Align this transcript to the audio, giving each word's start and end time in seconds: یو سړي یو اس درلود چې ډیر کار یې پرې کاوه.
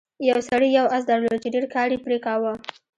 یو 0.29 0.39
سړي 0.49 0.69
یو 0.77 0.85
اس 0.95 1.03
درلود 1.09 1.37
چې 1.43 1.49
ډیر 1.55 1.65
کار 1.75 1.87
یې 1.93 1.99
پرې 2.05 2.17
کاوه. 2.25 2.53